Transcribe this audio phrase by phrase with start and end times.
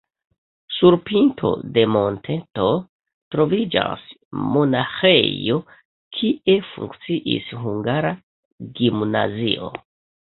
[0.75, 2.65] Sur pinto de monteto
[3.35, 4.07] troviĝas
[4.55, 5.61] monaĥejo,
[6.19, 8.19] kie funkciis hungara
[8.81, 9.75] gimnazio.